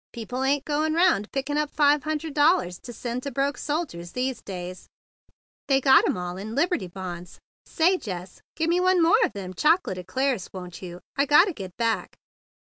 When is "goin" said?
0.65-0.95